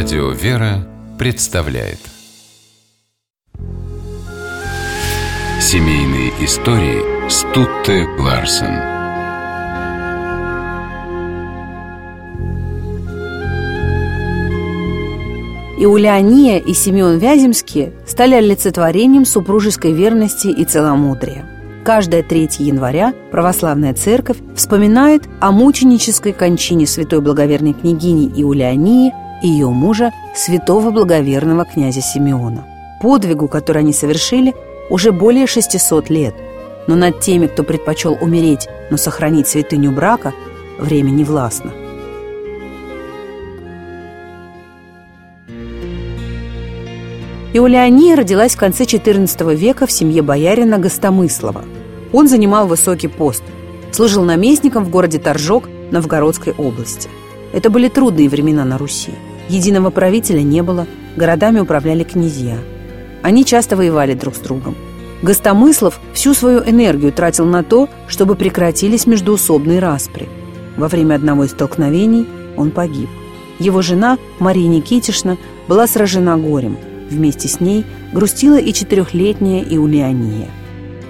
[0.00, 0.86] Радио «Вера»
[1.18, 1.98] представляет
[5.60, 8.76] Семейные истории Стутте Ларсен
[15.82, 21.44] Иулиания и Симеон Вяземские стали олицетворением супружеской верности и целомудрия.
[21.84, 29.68] Каждое 3 января православная церковь вспоминает о мученической кончине святой благоверной княгини Иулиании и ее
[29.68, 32.64] мужа, святого благоверного князя Симеона.
[33.00, 34.54] Подвигу, который они совершили,
[34.90, 36.34] уже более 600 лет.
[36.86, 40.32] Но над теми, кто предпочел умереть, но сохранить святыню брака,
[40.78, 41.72] время не властно.
[47.54, 51.64] Иулиания родилась в конце XIV века в семье боярина Гостомыслова.
[52.12, 53.42] Он занимал высокий пост,
[53.90, 57.08] служил наместником в городе Торжок Новгородской области.
[57.52, 59.12] Это были трудные времена на Руси.
[59.48, 60.86] Единого правителя не было,
[61.16, 62.58] городами управляли князья.
[63.22, 64.76] Они часто воевали друг с другом.
[65.22, 70.28] Гостомыслов всю свою энергию тратил на то, чтобы прекратились междуусобные распри.
[70.76, 73.08] Во время одного из столкновений он погиб.
[73.58, 76.76] Его жена, Мария Никитишна, была сражена горем.
[77.10, 80.48] Вместе с ней грустила и четырехлетняя Иулиания.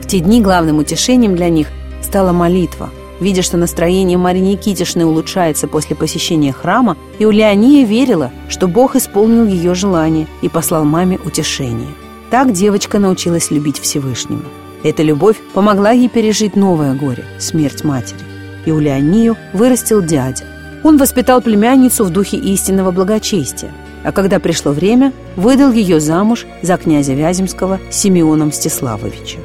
[0.00, 1.68] В те дни главным утешением для них
[2.02, 8.96] стала молитва– Видя, что настроение Марии Никитишны улучшается после посещения храма, Иулиания верила, что Бог
[8.96, 11.90] исполнил ее желание и послал маме утешение.
[12.30, 14.42] Так девочка научилась любить Всевышнего.
[14.82, 18.20] Эта любовь помогла ей пережить новое горе– смерть матери.
[18.64, 20.44] Иулианию вырастил дядя.
[20.82, 23.70] Он воспитал племянницу в духе истинного благочестия,
[24.02, 29.38] а когда пришло время, выдал ее замуж за князя Вяземского Симеона Мстиславовича.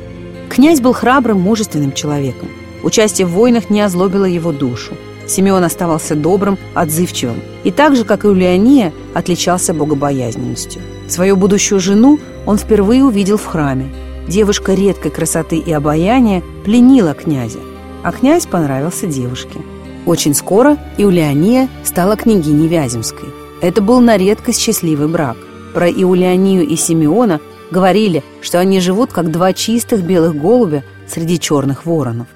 [0.47, 2.47] Князь был храбрым, мужественным человеком–
[2.85, 4.93] Участие в войнах не озлобило его душу.
[5.25, 10.83] Симеон оставался добрым, отзывчивым и так же, как и у Леония, отличался богобоязненностью.
[11.07, 13.91] Свою будущую жену он впервые увидел в храме.
[14.27, 17.57] Девушка редкой красоты и обаяния пленила князя,
[18.03, 19.61] а князь понравился девушке.
[20.05, 23.29] Очень скоро Иулиания стала княгиней Вяземской.
[23.63, 25.37] Это был на редкость счастливый брак.
[25.73, 27.39] Про Иулианию и Симеона
[27.71, 32.27] говорили, что они живут как два чистых белых голубя среди черных воронов.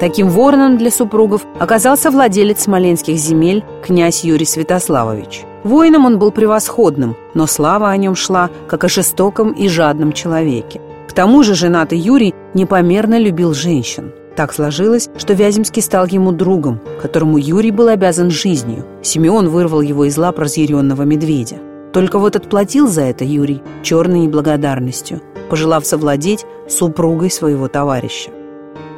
[0.00, 5.44] Таким вороном для супругов оказался владелец смоленских земель князь Юрий Святославович.
[5.62, 10.80] Воином он был превосходным, но слава о нем шла, как о жестоком и жадном человеке.
[11.08, 14.12] К тому же женатый Юрий непомерно любил женщин.
[14.36, 18.84] Так сложилось, что Вяземский стал ему другом, которому Юрий был обязан жизнью.
[19.00, 21.56] Симеон вырвал его из лап разъяренного медведя.
[21.92, 28.30] Только вот отплатил за это Юрий черной неблагодарностью, пожелав совладеть супругой своего товарища.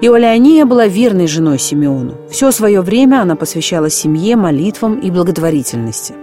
[0.02, 2.16] Иолеония была верной женой Симеону.
[2.30, 6.14] Все свое время она посвящала семье, молитвам и благотворительности.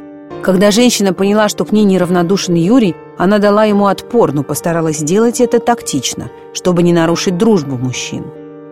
[0.44, 5.41] Когда женщина поняла, что к ней неравнодушен Юрий, она дала ему отпор, но постаралась сделать
[5.41, 8.25] это тактично, чтобы не нарушить дружбу мужчин.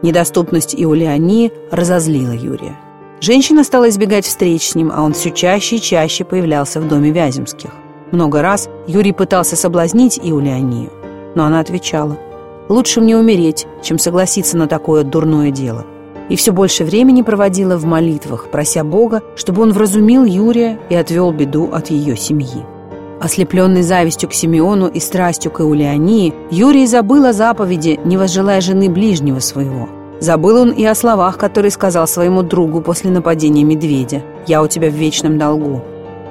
[0.03, 2.77] Недоступность Иолеонии разозлила Юрия.
[3.21, 7.09] Женщина стала избегать встреч с ним, а он все чаще и чаще появлялся в доме
[7.09, 7.71] Вяземских.
[8.11, 10.91] Много раз Юрий пытался соблазнить Иулианию,
[11.33, 12.19] но она отвечала–
[12.71, 15.85] Лучше мне умереть, чем согласиться на такое дурное дело.
[16.29, 21.33] И все больше времени проводила в молитвах, прося Бога, чтобы он вразумил Юрия и отвел
[21.33, 22.63] беду от ее семьи.
[23.19, 28.89] Ослепленный завистью к Симеону и страстью к Эулиании, Юрий забыл о заповеди, не возжелая жены
[28.89, 29.89] ближнего своего.
[30.21, 34.89] Забыл он и о словах, которые сказал своему другу после нападения медведя «Я у тебя
[34.89, 35.83] в вечном долгу».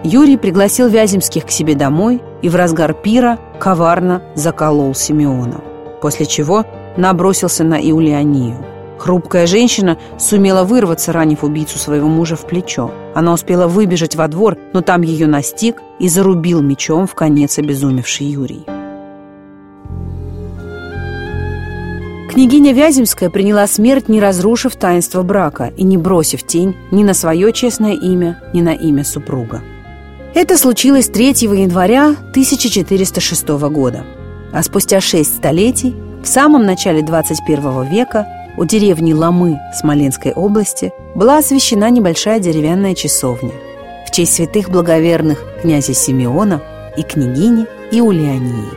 [0.05, 5.61] Юрий пригласил Вяземских к себе домой и в разгар пира коварно заколол Симеона
[6.01, 6.65] после чего
[6.97, 8.57] набросился на Иулианию.
[8.99, 12.91] Хрупкая женщина сумела вырваться, ранив убийцу своего мужа в плечо.
[13.15, 18.27] Она успела выбежать во двор, но там ее настиг и зарубил мечом в конец обезумевший
[18.27, 18.67] Юрий.
[22.31, 27.53] Княгиня Вяземская приняла смерть, не разрушив таинство брака и не бросив тень ни на свое
[27.53, 29.63] честное имя, ни на имя супруга.
[30.35, 31.27] Это случилось 3
[31.59, 34.05] января 1406 года.
[34.53, 38.27] А спустя шесть столетий, в самом начале 21 века,
[38.57, 43.53] у деревни Ламы Смоленской области была освящена небольшая деревянная часовня
[44.07, 46.61] в честь святых благоверных князя Симеона
[46.97, 48.69] и княгини Иулиании.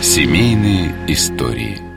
[0.00, 1.80] Семейные истории–